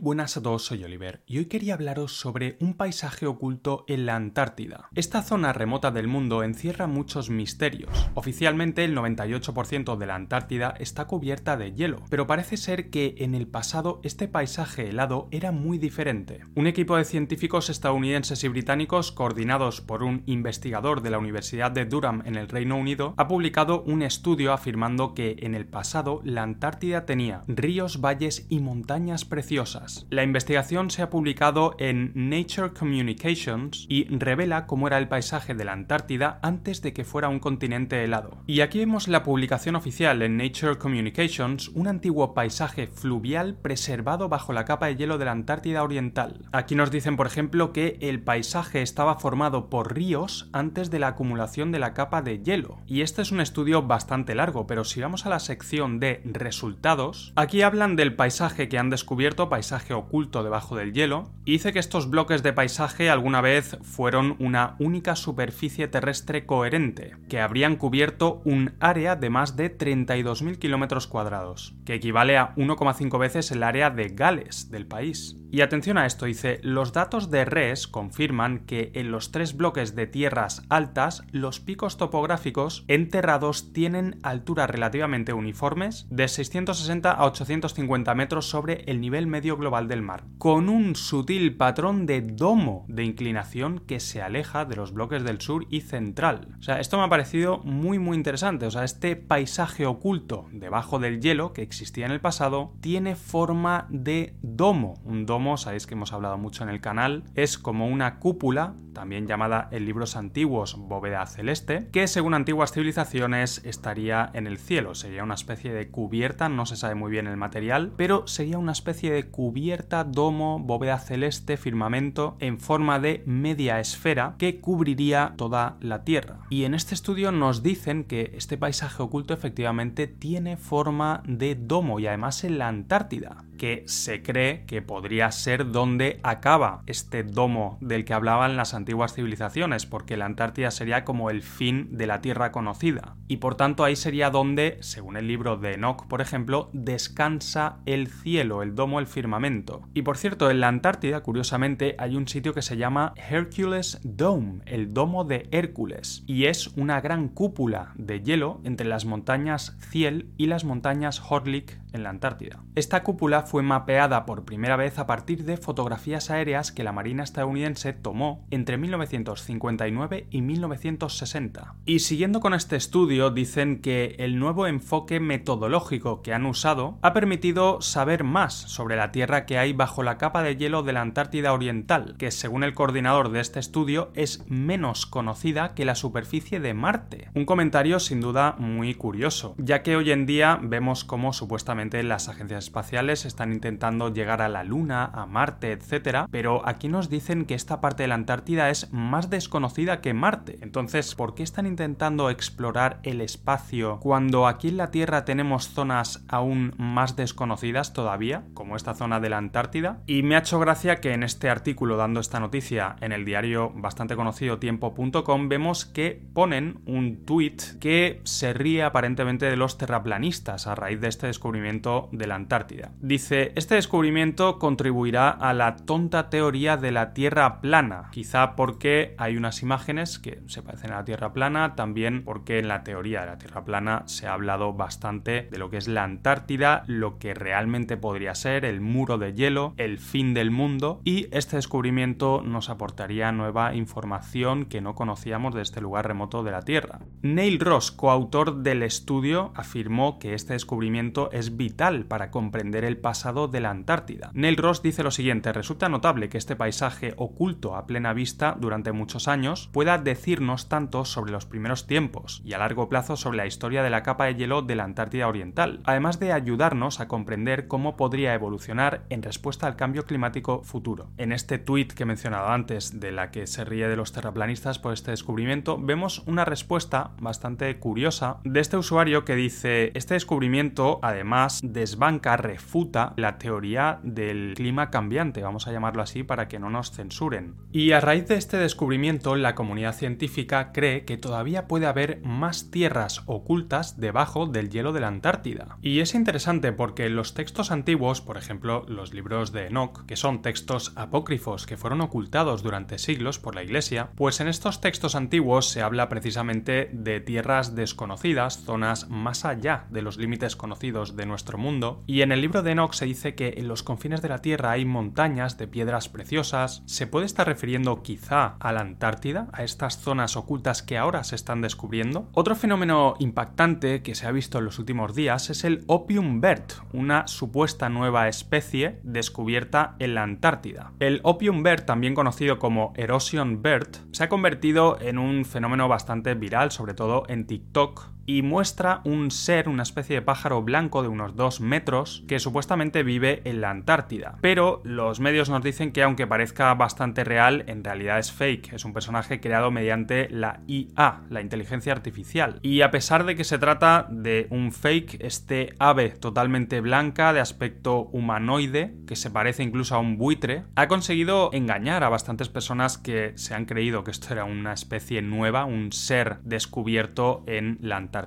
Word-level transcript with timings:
Buenas 0.00 0.36
a 0.36 0.42
todos, 0.42 0.64
soy 0.64 0.84
Oliver 0.84 1.24
y 1.26 1.38
hoy 1.38 1.46
quería 1.46 1.74
hablaros 1.74 2.12
sobre 2.12 2.56
un 2.60 2.74
paisaje 2.74 3.26
oculto 3.26 3.84
en 3.88 4.06
la 4.06 4.14
Antártida. 4.14 4.88
Esta 4.94 5.22
zona 5.22 5.52
remota 5.52 5.90
del 5.90 6.06
mundo 6.06 6.44
encierra 6.44 6.86
muchos 6.86 7.30
misterios. 7.30 8.08
Oficialmente 8.14 8.84
el 8.84 8.96
98% 8.96 9.96
de 9.96 10.06
la 10.06 10.14
Antártida 10.14 10.72
está 10.78 11.06
cubierta 11.08 11.56
de 11.56 11.72
hielo, 11.72 12.04
pero 12.10 12.28
parece 12.28 12.56
ser 12.56 12.90
que 12.90 13.16
en 13.18 13.34
el 13.34 13.48
pasado 13.48 14.00
este 14.04 14.28
paisaje 14.28 14.88
helado 14.88 15.26
era 15.32 15.50
muy 15.50 15.78
diferente. 15.78 16.42
Un 16.54 16.68
equipo 16.68 16.96
de 16.96 17.04
científicos 17.04 17.68
estadounidenses 17.68 18.44
y 18.44 18.48
británicos 18.48 19.10
coordinados 19.10 19.80
por 19.80 20.04
un 20.04 20.22
investigador 20.26 21.02
de 21.02 21.10
la 21.10 21.18
Universidad 21.18 21.72
de 21.72 21.86
Durham 21.86 22.22
en 22.24 22.36
el 22.36 22.48
Reino 22.48 22.76
Unido 22.76 23.14
ha 23.16 23.26
publicado 23.26 23.82
un 23.82 24.02
estudio 24.02 24.52
afirmando 24.52 25.12
que 25.12 25.38
en 25.40 25.56
el 25.56 25.66
pasado 25.66 26.20
la 26.22 26.44
Antártida 26.44 27.04
tenía 27.04 27.42
ríos, 27.48 28.00
valles 28.00 28.46
y 28.48 28.60
montañas 28.60 29.24
preciosas. 29.24 29.87
La 30.10 30.22
investigación 30.22 30.90
se 30.90 31.02
ha 31.02 31.10
publicado 31.10 31.74
en 31.78 32.12
Nature 32.14 32.72
Communications 32.72 33.86
y 33.88 34.04
revela 34.08 34.66
cómo 34.66 34.86
era 34.86 34.98
el 34.98 35.08
paisaje 35.08 35.54
de 35.54 35.64
la 35.64 35.72
Antártida 35.72 36.38
antes 36.42 36.82
de 36.82 36.92
que 36.92 37.04
fuera 37.04 37.28
un 37.28 37.38
continente 37.38 38.04
helado. 38.04 38.38
Y 38.46 38.60
aquí 38.60 38.78
vemos 38.78 39.08
la 39.08 39.22
publicación 39.22 39.76
oficial 39.76 40.22
en 40.22 40.36
Nature 40.36 40.76
Communications, 40.76 41.68
un 41.68 41.88
antiguo 41.88 42.34
paisaje 42.34 42.86
fluvial 42.86 43.54
preservado 43.54 44.28
bajo 44.28 44.52
la 44.52 44.64
capa 44.64 44.86
de 44.86 44.96
hielo 44.96 45.18
de 45.18 45.24
la 45.24 45.32
Antártida 45.32 45.82
Oriental. 45.82 46.46
Aquí 46.52 46.74
nos 46.74 46.90
dicen, 46.90 47.16
por 47.16 47.26
ejemplo, 47.26 47.72
que 47.72 47.98
el 48.00 48.20
paisaje 48.20 48.82
estaba 48.82 49.16
formado 49.16 49.70
por 49.70 49.94
ríos 49.94 50.50
antes 50.52 50.90
de 50.90 50.98
la 50.98 51.08
acumulación 51.08 51.72
de 51.72 51.78
la 51.78 51.94
capa 51.94 52.22
de 52.22 52.42
hielo. 52.42 52.78
Y 52.86 53.02
este 53.02 53.22
es 53.22 53.32
un 53.32 53.40
estudio 53.40 53.82
bastante 53.82 54.34
largo, 54.34 54.66
pero 54.66 54.84
si 54.84 55.00
vamos 55.00 55.26
a 55.26 55.30
la 55.30 55.38
sección 55.38 56.00
de 56.00 56.20
resultados, 56.24 57.32
aquí 57.36 57.62
hablan 57.62 57.96
del 57.96 58.14
paisaje 58.14 58.68
que 58.68 58.78
han 58.78 58.90
descubierto, 58.90 59.48
paisaje 59.48 59.77
oculto 59.94 60.42
debajo 60.42 60.76
del 60.76 60.92
hielo, 60.92 61.30
y 61.44 61.58
que 61.58 61.78
estos 61.78 62.08
bloques 62.08 62.42
de 62.42 62.52
paisaje 62.52 63.10
alguna 63.10 63.40
vez 63.40 63.78
fueron 63.82 64.36
una 64.38 64.76
única 64.78 65.16
superficie 65.16 65.88
terrestre 65.88 66.46
coherente, 66.46 67.16
que 67.28 67.40
habrían 67.40 67.76
cubierto 67.76 68.40
un 68.44 68.74
área 68.80 69.16
de 69.16 69.30
más 69.30 69.56
de 69.56 69.76
32.000 69.76 70.58
kilómetros 70.58 71.06
cuadrados, 71.06 71.74
que 71.84 71.94
equivale 71.94 72.38
a 72.38 72.54
1,5 72.56 73.18
veces 73.18 73.50
el 73.50 73.62
área 73.62 73.90
de 73.90 74.08
Gales 74.08 74.70
del 74.70 74.86
país. 74.86 75.36
Y 75.50 75.62
atención 75.62 75.96
a 75.96 76.04
esto, 76.04 76.26
dice, 76.26 76.60
los 76.62 76.92
datos 76.92 77.30
de 77.30 77.46
RES 77.46 77.88
confirman 77.88 78.60
que 78.66 78.90
en 78.94 79.10
los 79.10 79.32
tres 79.32 79.56
bloques 79.56 79.94
de 79.94 80.06
tierras 80.06 80.62
altas, 80.68 81.22
los 81.32 81.58
picos 81.58 81.96
topográficos 81.96 82.84
enterrados 82.86 83.72
tienen 83.72 84.18
alturas 84.22 84.68
relativamente 84.68 85.32
uniformes 85.32 86.06
de 86.10 86.28
660 86.28 87.10
a 87.10 87.24
850 87.24 88.14
metros 88.14 88.50
sobre 88.50 88.82
el 88.88 89.00
nivel 89.00 89.26
medio 89.26 89.56
global 89.56 89.88
del 89.88 90.02
mar, 90.02 90.24
con 90.36 90.68
un 90.68 90.94
sutil 90.96 91.56
patrón 91.56 92.04
de 92.04 92.20
domo 92.20 92.84
de 92.88 93.04
inclinación 93.04 93.78
que 93.78 94.00
se 94.00 94.20
aleja 94.20 94.66
de 94.66 94.76
los 94.76 94.92
bloques 94.92 95.24
del 95.24 95.40
sur 95.40 95.66
y 95.70 95.80
central. 95.80 96.56
O 96.58 96.62
sea, 96.62 96.78
esto 96.78 96.98
me 96.98 97.04
ha 97.04 97.08
parecido 97.08 97.58
muy 97.64 97.98
muy 97.98 98.18
interesante, 98.18 98.66
o 98.66 98.70
sea, 98.70 98.84
este 98.84 99.16
paisaje 99.16 99.86
oculto 99.86 100.46
debajo 100.52 100.98
del 100.98 101.20
hielo 101.20 101.54
que 101.54 101.62
existía 101.62 102.04
en 102.04 102.12
el 102.12 102.20
pasado 102.20 102.74
tiene 102.82 103.16
forma 103.16 103.86
de 103.88 104.36
domo, 104.42 105.00
un 105.04 105.24
domo 105.24 105.37
sabéis 105.56 105.86
que 105.86 105.94
hemos 105.94 106.12
hablado 106.12 106.38
mucho 106.38 106.64
en 106.64 106.70
el 106.70 106.80
canal, 106.80 107.24
es 107.34 107.58
como 107.58 107.86
una 107.86 108.18
cúpula, 108.18 108.74
también 108.92 109.26
llamada 109.26 109.68
en 109.70 109.84
libros 109.84 110.16
antiguos 110.16 110.76
bóveda 110.76 111.24
celeste, 111.26 111.88
que 111.92 112.08
según 112.08 112.34
antiguas 112.34 112.72
civilizaciones 112.72 113.62
estaría 113.64 114.30
en 114.34 114.46
el 114.46 114.58
cielo, 114.58 114.94
sería 114.94 115.22
una 115.22 115.34
especie 115.34 115.72
de 115.72 115.88
cubierta, 115.88 116.48
no 116.48 116.66
se 116.66 116.76
sabe 116.76 116.94
muy 116.94 117.10
bien 117.10 117.26
el 117.26 117.36
material, 117.36 117.92
pero 117.96 118.26
sería 118.26 118.58
una 118.58 118.72
especie 118.72 119.12
de 119.12 119.28
cubierta, 119.28 120.04
domo, 120.04 120.58
bóveda 120.58 120.98
celeste, 120.98 121.56
firmamento 121.56 122.36
en 122.40 122.58
forma 122.58 122.98
de 122.98 123.22
media 123.26 123.80
esfera 123.80 124.34
que 124.38 124.60
cubriría 124.60 125.34
toda 125.36 125.76
la 125.80 126.04
Tierra. 126.04 126.40
Y 126.50 126.64
en 126.64 126.74
este 126.74 126.94
estudio 126.94 127.32
nos 127.32 127.62
dicen 127.62 128.04
que 128.04 128.32
este 128.34 128.56
paisaje 128.56 129.02
oculto 129.02 129.34
efectivamente 129.34 130.06
tiene 130.06 130.56
forma 130.56 131.22
de 131.26 131.54
domo 131.54 132.00
y 132.00 132.06
además 132.06 132.44
en 132.44 132.58
la 132.58 132.68
Antártida, 132.68 133.44
que 133.58 133.84
se 133.86 134.22
cree 134.22 134.64
que 134.64 134.80
podría 134.80 135.30
ser 135.30 135.70
donde 135.70 136.18
acaba 136.22 136.82
este 136.86 137.22
domo 137.22 137.76
del 137.82 138.06
que 138.06 138.14
hablaban 138.14 138.56
las 138.56 138.72
antiguas 138.72 139.12
civilizaciones, 139.12 139.84
porque 139.84 140.16
la 140.16 140.24
Antártida 140.24 140.70
sería 140.70 141.04
como 141.04 141.28
el 141.28 141.42
fin 141.42 141.98
de 141.98 142.06
la 142.06 142.22
Tierra 142.22 142.52
conocida. 142.52 143.16
Y 143.26 143.36
por 143.36 143.56
tanto 143.56 143.84
ahí 143.84 143.96
sería 143.96 144.30
donde, 144.30 144.78
según 144.80 145.18
el 145.18 145.28
libro 145.28 145.58
de 145.58 145.74
Enoch, 145.74 146.06
por 146.06 146.22
ejemplo, 146.22 146.70
descansa 146.72 147.80
el 147.84 148.06
cielo, 148.06 148.62
el 148.62 148.74
domo, 148.74 148.98
el 149.00 149.06
firmamento. 149.06 149.82
Y 149.92 150.02
por 150.02 150.16
cierto, 150.16 150.50
en 150.50 150.60
la 150.60 150.68
Antártida, 150.68 151.20
curiosamente, 151.20 151.94
hay 151.98 152.16
un 152.16 152.28
sitio 152.28 152.54
que 152.54 152.62
se 152.62 152.76
llama 152.76 153.12
Hercules 153.16 154.00
Dome, 154.02 154.62
el 154.64 154.94
domo 154.94 155.24
de 155.24 155.48
Hércules, 155.50 156.22
y 156.26 156.46
es 156.46 156.68
una 156.76 157.00
gran 157.00 157.28
cúpula 157.28 157.92
de 157.96 158.22
hielo 158.22 158.60
entre 158.64 158.86
las 158.86 159.04
montañas 159.04 159.76
Ciel 159.80 160.30
y 160.36 160.46
las 160.46 160.64
montañas 160.64 161.20
Horlick 161.28 161.78
en 161.92 162.02
la 162.02 162.10
Antártida. 162.10 162.62
Esta 162.74 163.02
cúpula 163.02 163.42
fue 163.48 163.62
mapeada 163.62 164.26
por 164.26 164.44
primera 164.44 164.76
vez 164.76 164.98
a 164.98 165.06
partir 165.06 165.44
de 165.44 165.56
fotografías 165.56 166.30
aéreas 166.30 166.70
que 166.70 166.84
la 166.84 166.92
Marina 166.92 167.24
estadounidense 167.24 167.94
tomó 167.94 168.46
entre 168.50 168.76
1959 168.76 170.26
y 170.30 170.42
1960. 170.42 171.74
Y 171.86 172.00
siguiendo 172.00 172.40
con 172.40 172.52
este 172.52 172.76
estudio, 172.76 173.30
dicen 173.30 173.80
que 173.80 174.16
el 174.18 174.38
nuevo 174.38 174.66
enfoque 174.66 175.18
metodológico 175.18 176.20
que 176.20 176.34
han 176.34 176.44
usado 176.44 176.98
ha 177.00 177.14
permitido 177.14 177.80
saber 177.80 178.22
más 178.22 178.52
sobre 178.52 178.96
la 178.96 179.12
Tierra 179.12 179.46
que 179.46 179.56
hay 179.56 179.72
bajo 179.72 180.02
la 180.02 180.18
capa 180.18 180.42
de 180.42 180.56
hielo 180.56 180.82
de 180.82 180.92
la 180.92 181.00
Antártida 181.00 181.54
Oriental, 181.54 182.16
que 182.18 182.30
según 182.30 182.64
el 182.64 182.74
coordinador 182.74 183.30
de 183.30 183.40
este 183.40 183.60
estudio 183.60 184.10
es 184.14 184.44
menos 184.48 185.06
conocida 185.06 185.74
que 185.74 185.86
la 185.86 185.94
superficie 185.94 186.60
de 186.60 186.74
Marte. 186.74 187.30
Un 187.34 187.46
comentario 187.46 187.98
sin 187.98 188.20
duda 188.20 188.56
muy 188.58 188.94
curioso, 188.94 189.54
ya 189.56 189.82
que 189.82 189.96
hoy 189.96 190.10
en 190.10 190.26
día 190.26 190.60
vemos 190.62 191.04
cómo 191.04 191.32
supuestamente 191.32 192.02
las 192.02 192.28
agencias 192.28 192.64
espaciales 192.64 193.24
están 193.38 193.52
intentando 193.52 194.12
llegar 194.12 194.42
a 194.42 194.48
la 194.48 194.64
Luna, 194.64 195.04
a 195.04 195.24
Marte, 195.24 195.70
etc. 195.70 196.26
Pero 196.28 196.66
aquí 196.66 196.88
nos 196.88 197.08
dicen 197.08 197.44
que 197.44 197.54
esta 197.54 197.80
parte 197.80 198.02
de 198.02 198.08
la 198.08 198.16
Antártida 198.16 198.68
es 198.68 198.92
más 198.92 199.30
desconocida 199.30 200.00
que 200.00 200.12
Marte. 200.12 200.58
Entonces, 200.60 201.14
¿por 201.14 201.36
qué 201.36 201.44
están 201.44 201.64
intentando 201.64 202.30
explorar 202.30 202.98
el 203.04 203.20
espacio 203.20 204.00
cuando 204.00 204.48
aquí 204.48 204.70
en 204.70 204.76
la 204.76 204.90
Tierra 204.90 205.24
tenemos 205.24 205.68
zonas 205.68 206.24
aún 206.26 206.74
más 206.78 207.14
desconocidas 207.14 207.92
todavía, 207.92 208.42
como 208.54 208.74
esta 208.74 208.94
zona 208.94 209.20
de 209.20 209.30
la 209.30 209.38
Antártida? 209.38 210.02
Y 210.06 210.24
me 210.24 210.34
ha 210.34 210.40
hecho 210.40 210.58
gracia 210.58 210.96
que 210.96 211.12
en 211.12 211.22
este 211.22 211.48
artículo 211.48 211.96
dando 211.96 212.18
esta 212.18 212.40
noticia 212.40 212.96
en 213.00 213.12
el 213.12 213.24
diario 213.24 213.70
bastante 213.72 214.16
conocido 214.16 214.58
tiempo.com 214.58 215.48
vemos 215.48 215.84
que 215.86 216.20
ponen 216.34 216.80
un 216.86 217.24
tweet 217.24 217.78
que 217.78 218.20
se 218.24 218.52
ríe 218.52 218.82
aparentemente 218.82 219.46
de 219.46 219.56
los 219.56 219.78
terraplanistas 219.78 220.66
a 220.66 220.74
raíz 220.74 221.00
de 221.00 221.06
este 221.06 221.28
descubrimiento 221.28 222.08
de 222.10 222.26
la 222.26 222.34
Antártida. 222.34 222.90
Dice, 223.00 223.27
este 223.30 223.74
descubrimiento 223.74 224.58
contribuirá 224.58 225.28
a 225.28 225.52
la 225.52 225.76
tonta 225.76 226.30
teoría 226.30 226.76
de 226.76 226.92
la 226.92 227.12
Tierra 227.12 227.60
plana, 227.60 228.08
quizá 228.10 228.56
porque 228.56 229.14
hay 229.18 229.36
unas 229.36 229.62
imágenes 229.62 230.18
que 230.18 230.40
se 230.46 230.62
parecen 230.62 230.92
a 230.92 230.96
la 230.96 231.04
Tierra 231.04 231.34
plana, 231.34 231.74
también 231.74 232.24
porque 232.24 232.58
en 232.58 232.68
la 232.68 232.84
teoría 232.84 233.20
de 233.20 233.26
la 233.26 233.38
Tierra 233.38 233.64
plana 233.64 234.02
se 234.06 234.26
ha 234.26 234.32
hablado 234.32 234.72
bastante 234.72 235.48
de 235.50 235.58
lo 235.58 235.68
que 235.68 235.76
es 235.76 235.88
la 235.88 236.04
Antártida, 236.04 236.84
lo 236.86 237.18
que 237.18 237.34
realmente 237.34 237.96
podría 237.98 238.34
ser 238.34 238.64
el 238.64 238.80
muro 238.80 239.18
de 239.18 239.34
hielo, 239.34 239.74
el 239.76 239.98
fin 239.98 240.32
del 240.32 240.50
mundo, 240.50 241.02
y 241.04 241.28
este 241.30 241.56
descubrimiento 241.56 242.42
nos 242.42 242.70
aportaría 242.70 243.30
nueva 243.32 243.74
información 243.74 244.64
que 244.64 244.80
no 244.80 244.94
conocíamos 244.94 245.54
de 245.54 245.62
este 245.62 245.80
lugar 245.80 246.06
remoto 246.06 246.42
de 246.42 246.52
la 246.52 246.62
Tierra. 246.62 247.00
Neil 247.20 247.60
Ross, 247.60 247.90
coautor 247.92 248.62
del 248.62 248.82
estudio, 248.82 249.52
afirmó 249.54 250.18
que 250.18 250.34
este 250.34 250.54
descubrimiento 250.54 251.30
es 251.32 251.56
vital 251.58 252.06
para 252.06 252.30
comprender 252.30 252.84
el 252.84 252.96
pasado 252.96 253.17
de 253.22 253.60
la 253.60 253.70
Antártida. 253.70 254.30
Neil 254.32 254.56
Ross 254.56 254.82
dice 254.82 255.02
lo 255.02 255.10
siguiente, 255.10 255.52
resulta 255.52 255.88
notable 255.88 256.28
que 256.28 256.38
este 256.38 256.56
paisaje 256.56 257.14
oculto 257.16 257.76
a 257.76 257.86
plena 257.86 258.12
vista 258.12 258.56
durante 258.58 258.92
muchos 258.92 259.28
años 259.28 259.68
pueda 259.72 259.98
decirnos 259.98 260.68
tanto 260.68 261.04
sobre 261.04 261.32
los 261.32 261.44
primeros 261.44 261.86
tiempos 261.86 262.40
y 262.44 262.54
a 262.54 262.58
largo 262.58 262.88
plazo 262.88 263.16
sobre 263.16 263.38
la 263.38 263.46
historia 263.46 263.82
de 263.82 263.90
la 263.90 264.02
capa 264.02 264.24
de 264.24 264.34
hielo 264.34 264.62
de 264.62 264.76
la 264.76 264.84
Antártida 264.84 265.28
Oriental, 265.28 265.80
además 265.84 266.18
de 266.18 266.32
ayudarnos 266.32 267.00
a 267.00 267.08
comprender 267.08 267.68
cómo 267.68 267.96
podría 267.96 268.34
evolucionar 268.34 269.04
en 269.10 269.22
respuesta 269.22 269.66
al 269.66 269.76
cambio 269.76 270.06
climático 270.06 270.62
futuro. 270.62 271.10
En 271.18 271.32
este 271.32 271.58
tuit 271.58 271.92
que 271.92 272.04
he 272.04 272.06
mencionado 272.06 272.48
antes, 272.48 272.98
de 273.00 273.12
la 273.12 273.30
que 273.30 273.46
se 273.46 273.64
ríe 273.64 273.88
de 273.88 273.96
los 273.96 274.12
terraplanistas 274.12 274.78
por 274.78 274.92
este 274.92 275.10
descubrimiento, 275.10 275.78
vemos 275.78 276.22
una 276.26 276.46
respuesta 276.46 277.10
bastante 277.20 277.78
curiosa 277.78 278.38
de 278.44 278.60
este 278.60 278.76
usuario 278.76 279.24
que 279.24 279.34
dice, 279.34 279.92
este 279.94 280.14
descubrimiento 280.14 281.00
además 281.02 281.18
además 281.18 281.60
desbanca, 281.62 282.36
refuta 282.36 283.07
la 283.16 283.38
teoría 283.38 284.00
del 284.02 284.54
clima 284.56 284.90
cambiante, 284.90 285.42
vamos 285.42 285.66
a 285.66 285.72
llamarlo 285.72 286.02
así 286.02 286.22
para 286.22 286.48
que 286.48 286.58
no 286.58 286.70
nos 286.70 286.92
censuren. 286.92 287.56
Y 287.72 287.92
a 287.92 288.00
raíz 288.00 288.28
de 288.28 288.36
este 288.36 288.56
descubrimiento, 288.56 289.36
la 289.36 289.54
comunidad 289.54 289.94
científica 289.94 290.72
cree 290.72 291.04
que 291.04 291.16
todavía 291.16 291.66
puede 291.66 291.86
haber 291.86 292.20
más 292.22 292.70
tierras 292.70 293.22
ocultas 293.26 293.98
debajo 294.00 294.46
del 294.46 294.70
hielo 294.70 294.92
de 294.92 295.00
la 295.00 295.08
Antártida. 295.08 295.78
Y 295.82 296.00
es 296.00 296.14
interesante 296.14 296.72
porque 296.72 297.08
los 297.08 297.34
textos 297.34 297.70
antiguos, 297.70 298.20
por 298.20 298.36
ejemplo 298.36 298.84
los 298.88 299.12
libros 299.12 299.52
de 299.52 299.66
Enoch, 299.66 300.04
que 300.06 300.16
son 300.16 300.42
textos 300.42 300.92
apócrifos 300.96 301.66
que 301.66 301.76
fueron 301.76 302.00
ocultados 302.00 302.62
durante 302.62 302.98
siglos 302.98 303.38
por 303.38 303.54
la 303.54 303.62
Iglesia, 303.62 304.10
pues 304.14 304.40
en 304.40 304.48
estos 304.48 304.80
textos 304.80 305.14
antiguos 305.14 305.68
se 305.68 305.82
habla 305.82 306.08
precisamente 306.08 306.90
de 306.92 307.20
tierras 307.20 307.74
desconocidas, 307.74 308.64
zonas 308.64 309.08
más 309.08 309.44
allá 309.44 309.86
de 309.90 310.02
los 310.02 310.16
límites 310.16 310.56
conocidos 310.56 311.16
de 311.16 311.26
nuestro 311.26 311.58
mundo, 311.58 312.02
y 312.06 312.22
en 312.22 312.32
el 312.32 312.40
libro 312.40 312.62
de 312.62 312.72
Enoch 312.72 312.94
se 312.98 313.06
dice 313.06 313.36
que 313.36 313.54
en 313.58 313.68
los 313.68 313.84
confines 313.84 314.22
de 314.22 314.28
la 314.28 314.42
Tierra 314.42 314.72
hay 314.72 314.84
montañas 314.84 315.56
de 315.56 315.68
piedras 315.68 316.08
preciosas, 316.08 316.82
se 316.86 317.06
puede 317.06 317.26
estar 317.26 317.46
refiriendo 317.46 318.02
quizá 318.02 318.56
a 318.58 318.72
la 318.72 318.80
Antártida, 318.80 319.48
a 319.52 319.62
estas 319.62 319.98
zonas 320.00 320.36
ocultas 320.36 320.82
que 320.82 320.98
ahora 320.98 321.22
se 321.22 321.36
están 321.36 321.62
descubriendo. 321.62 322.28
Otro 322.32 322.56
fenómeno 322.56 323.14
impactante 323.20 324.02
que 324.02 324.16
se 324.16 324.26
ha 324.26 324.32
visto 324.32 324.58
en 324.58 324.64
los 324.64 324.80
últimos 324.80 325.14
días 325.14 325.48
es 325.48 325.62
el 325.62 325.84
Opium 325.86 326.40
Bird, 326.40 326.64
una 326.92 327.28
supuesta 327.28 327.88
nueva 327.88 328.26
especie 328.26 328.98
descubierta 329.04 329.94
en 330.00 330.16
la 330.16 330.24
Antártida. 330.24 330.92
El 330.98 331.20
Opium 331.22 331.62
Bird, 331.62 331.84
también 331.84 332.14
conocido 332.14 332.58
como 332.58 332.92
Erosion 332.96 333.62
Bird, 333.62 333.96
se 334.10 334.24
ha 334.24 334.28
convertido 334.28 335.00
en 335.00 335.18
un 335.18 335.44
fenómeno 335.44 335.86
bastante 335.86 336.34
viral, 336.34 336.72
sobre 336.72 336.94
todo 336.94 337.22
en 337.28 337.46
TikTok, 337.46 338.17
y 338.28 338.42
muestra 338.42 339.00
un 339.04 339.30
ser, 339.30 339.70
una 339.70 339.82
especie 339.82 340.16
de 340.16 340.22
pájaro 340.22 340.62
blanco 340.62 341.00
de 341.00 341.08
unos 341.08 341.34
2 341.34 341.62
metros 341.62 342.24
que 342.28 342.38
supuestamente 342.38 343.02
vive 343.02 343.40
en 343.44 343.62
la 343.62 343.70
Antártida. 343.70 344.36
Pero 344.42 344.82
los 344.84 345.18
medios 345.18 345.48
nos 345.48 345.62
dicen 345.62 345.92
que 345.92 346.02
aunque 346.02 346.26
parezca 346.26 346.74
bastante 346.74 347.24
real, 347.24 347.64
en 347.68 347.82
realidad 347.82 348.18
es 348.18 348.30
fake, 348.30 348.74
es 348.74 348.84
un 348.84 348.92
personaje 348.92 349.40
creado 349.40 349.70
mediante 349.70 350.28
la 350.28 350.60
IA, 350.66 351.22
la 351.30 351.40
inteligencia 351.40 351.94
artificial. 351.94 352.60
Y 352.60 352.82
a 352.82 352.90
pesar 352.90 353.24
de 353.24 353.34
que 353.34 353.44
se 353.44 353.58
trata 353.58 354.06
de 354.10 354.46
un 354.50 354.72
fake, 354.72 355.22
este 355.24 355.72
ave 355.78 356.10
totalmente 356.10 356.82
blanca, 356.82 357.32
de 357.32 357.40
aspecto 357.40 358.10
humanoide, 358.12 358.94
que 359.06 359.16
se 359.16 359.30
parece 359.30 359.62
incluso 359.62 359.94
a 359.94 360.00
un 360.00 360.18
buitre, 360.18 360.64
ha 360.74 360.86
conseguido 360.86 361.48
engañar 361.54 362.04
a 362.04 362.10
bastantes 362.10 362.50
personas 362.50 362.98
que 362.98 363.32
se 363.36 363.54
han 363.54 363.64
creído 363.64 364.04
que 364.04 364.10
esto 364.10 364.34
era 364.34 364.44
una 364.44 364.74
especie 364.74 365.22
nueva, 365.22 365.64
un 365.64 365.92
ser 365.92 366.40
descubierto 366.42 367.42
en 367.46 367.78
la 367.80 367.96
Antártida. 367.96 368.17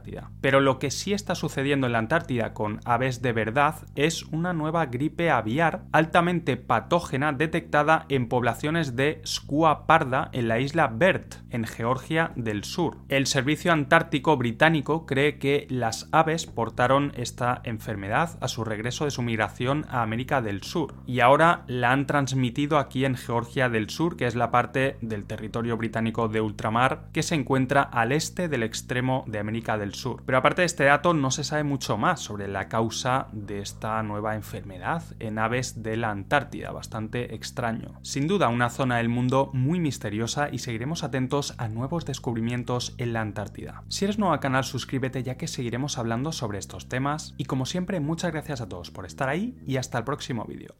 Pero 0.41 0.59
lo 0.59 0.79
que 0.79 0.91
sí 0.91 1.13
está 1.13 1.35
sucediendo 1.35 1.87
en 1.87 1.93
la 1.93 1.99
Antártida 1.99 2.53
con 2.53 2.79
aves 2.85 3.21
de 3.21 3.33
verdad 3.33 3.75
es 3.95 4.23
una 4.23 4.53
nueva 4.53 4.85
gripe 4.85 5.29
aviar 5.29 5.83
altamente 5.91 6.57
patógena 6.57 7.33
detectada 7.33 8.05
en 8.09 8.27
poblaciones 8.27 8.95
de 8.95 9.21
Skua 9.25 9.87
parda 9.87 10.29
en 10.33 10.47
la 10.47 10.59
isla 10.59 10.87
Bert, 10.87 11.35
en 11.49 11.65
Georgia 11.65 12.31
del 12.35 12.63
Sur. 12.63 12.97
El 13.09 13.27
Servicio 13.27 13.71
Antártico 13.71 14.37
Británico 14.37 15.05
cree 15.05 15.37
que 15.37 15.67
las 15.69 16.07
aves 16.11 16.45
portaron 16.45 17.11
esta 17.15 17.61
enfermedad 17.63 18.37
a 18.41 18.47
su 18.47 18.63
regreso 18.63 19.05
de 19.05 19.11
su 19.11 19.21
migración 19.21 19.85
a 19.89 20.01
América 20.01 20.41
del 20.41 20.63
Sur 20.63 20.93
y 21.05 21.19
ahora 21.19 21.63
la 21.67 21.91
han 21.91 22.07
transmitido 22.07 22.77
aquí 22.77 23.05
en 23.05 23.15
Georgia 23.15 23.69
del 23.69 23.89
Sur, 23.89 24.17
que 24.17 24.27
es 24.27 24.35
la 24.35 24.51
parte 24.51 24.97
del 25.01 25.25
territorio 25.25 25.77
británico 25.77 26.27
de 26.27 26.41
ultramar 26.41 27.09
que 27.11 27.23
se 27.23 27.35
encuentra 27.35 27.81
al 27.81 28.11
este 28.11 28.47
del 28.47 28.63
extremo 28.63 29.23
de 29.27 29.39
América 29.39 29.77
del 29.81 29.93
Sur. 29.93 30.23
Pero 30.25 30.37
aparte 30.37 30.61
de 30.61 30.67
este 30.67 30.85
dato 30.85 31.13
no 31.13 31.31
se 31.31 31.43
sabe 31.43 31.63
mucho 31.63 31.97
más 31.97 32.21
sobre 32.21 32.47
la 32.47 32.69
causa 32.69 33.27
de 33.33 33.59
esta 33.59 34.01
nueva 34.03 34.35
enfermedad 34.35 35.03
en 35.19 35.37
aves 35.37 35.83
de 35.83 35.97
la 35.97 36.11
Antártida, 36.11 36.71
bastante 36.71 37.35
extraño. 37.35 37.99
Sin 38.01 38.27
duda 38.27 38.47
una 38.47 38.69
zona 38.69 38.97
del 38.97 39.09
mundo 39.09 39.49
muy 39.53 39.79
misteriosa 39.79 40.49
y 40.51 40.59
seguiremos 40.59 41.03
atentos 41.03 41.53
a 41.57 41.67
nuevos 41.67 42.05
descubrimientos 42.05 42.95
en 42.97 43.13
la 43.13 43.21
Antártida. 43.21 43.83
Si 43.89 44.05
eres 44.05 44.17
nuevo 44.17 44.33
al 44.33 44.39
canal 44.39 44.63
suscríbete 44.63 45.23
ya 45.23 45.35
que 45.35 45.47
seguiremos 45.47 45.97
hablando 45.97 46.31
sobre 46.31 46.59
estos 46.59 46.87
temas 46.87 47.33
y 47.37 47.45
como 47.45 47.65
siempre 47.65 47.99
muchas 47.99 48.31
gracias 48.31 48.61
a 48.61 48.69
todos 48.69 48.91
por 48.91 49.05
estar 49.05 49.29
ahí 49.29 49.57
y 49.67 49.77
hasta 49.77 49.97
el 49.97 50.03
próximo 50.03 50.45
vídeo. 50.45 50.75